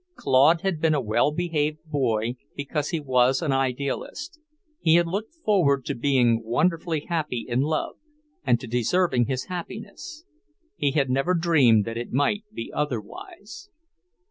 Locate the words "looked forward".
5.05-5.85